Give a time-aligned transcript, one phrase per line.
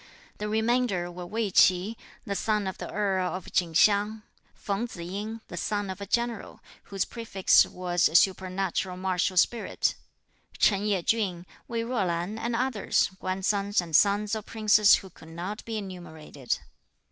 [0.39, 1.95] The remainder were Wei Chi,
[2.25, 4.23] the son of the earl of Chin Hsiang;
[4.55, 9.93] Feng Tzu ying, the son of a general, whose prefix was supernatural martial spirit;
[10.57, 15.29] Ch'en Yeh chün, Wei Jo lan and others, grandsons and sons of princes who could
[15.29, 16.57] not be enumerated.